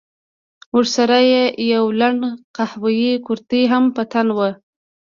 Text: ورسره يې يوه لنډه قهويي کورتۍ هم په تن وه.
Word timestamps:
ورسره 0.75 1.17
يې 1.31 1.43
يوه 1.73 1.91
لنډه 2.01 2.29
قهويي 2.55 3.13
کورتۍ 3.25 3.63
هم 3.71 3.83
په 3.95 4.03
تن 4.11 4.27
وه. 4.37 4.49